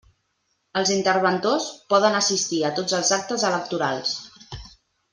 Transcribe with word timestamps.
Els 0.79 0.91
interventors 0.95 1.67
poden 1.95 2.19
assistir 2.21 2.63
a 2.65 2.73
tots 2.81 2.99
els 3.03 3.15
actes 3.21 3.47
electorals. 3.53 4.19